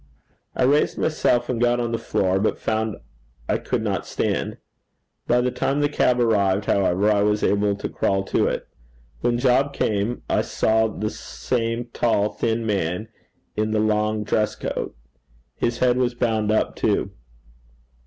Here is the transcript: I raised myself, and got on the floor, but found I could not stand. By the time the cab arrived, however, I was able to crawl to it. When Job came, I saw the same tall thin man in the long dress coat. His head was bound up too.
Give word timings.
I 0.55 0.63
raised 0.63 0.97
myself, 0.97 1.47
and 1.47 1.61
got 1.61 1.79
on 1.79 1.91
the 1.91 1.99
floor, 1.99 2.39
but 2.39 2.57
found 2.57 2.95
I 3.47 3.59
could 3.59 3.83
not 3.83 4.07
stand. 4.07 4.57
By 5.27 5.41
the 5.41 5.51
time 5.51 5.79
the 5.81 5.89
cab 5.89 6.19
arrived, 6.19 6.65
however, 6.65 7.11
I 7.11 7.21
was 7.21 7.43
able 7.43 7.75
to 7.75 7.87
crawl 7.87 8.23
to 8.23 8.47
it. 8.47 8.67
When 9.19 9.37
Job 9.37 9.73
came, 9.73 10.23
I 10.27 10.41
saw 10.41 10.87
the 10.87 11.11
same 11.11 11.85
tall 11.93 12.29
thin 12.31 12.65
man 12.65 13.09
in 13.55 13.69
the 13.69 13.79
long 13.79 14.23
dress 14.23 14.55
coat. 14.55 14.95
His 15.55 15.77
head 15.77 15.97
was 15.97 16.15
bound 16.15 16.51
up 16.51 16.75
too. 16.75 17.11